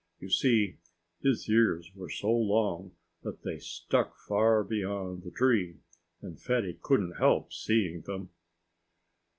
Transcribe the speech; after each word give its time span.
You 0.19 0.31
see, 0.31 0.77
his 1.21 1.47
ears 1.47 1.91
were 1.93 2.09
so 2.09 2.31
long 2.31 2.93
that 3.21 3.43
they 3.43 3.59
stuck 3.59 4.17
far 4.17 4.63
beyond 4.63 5.21
the 5.21 5.29
tree, 5.29 5.77
and 6.23 6.41
Fatty 6.41 6.75
couldn't 6.81 7.17
help 7.19 7.53
seeing 7.53 8.01
them. 8.01 8.31